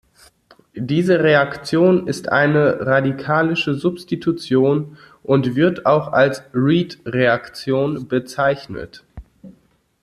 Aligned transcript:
Diese 0.73 1.19
Reaktion 1.19 2.07
ist 2.07 2.29
eine 2.29 2.87
radikalische 2.87 3.75
Substitution 3.75 4.97
und 5.21 5.55
wird 5.55 5.85
auch 5.85 6.11
als 6.11 6.41
Reed-Reaktion 6.55 8.07
bezeichnet. 8.07 9.03